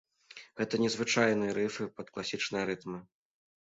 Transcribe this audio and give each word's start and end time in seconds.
Гэта 0.61 0.79
не 0.85 0.89
звычайныя 0.95 1.55
рыфы 1.61 1.89
пад 2.01 2.13
класічныя 2.17 2.63
рытмы. 2.75 3.09